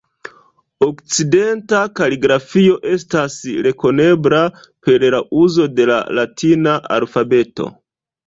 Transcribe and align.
Okcidenta 0.85 1.81
kaligrafio 1.99 2.77
estas 2.93 3.35
rekonebla 3.67 4.41
per 4.87 5.07
la 5.17 5.21
uzo 5.45 5.67
de 5.81 5.87
la 5.93 5.99
latina 6.21 6.73
alfabeto. 6.97 7.69